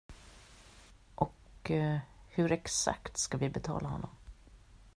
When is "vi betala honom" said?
3.37-4.09